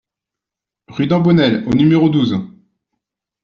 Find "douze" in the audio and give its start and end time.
2.09-2.39